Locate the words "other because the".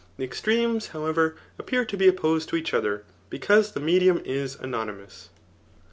2.73-3.79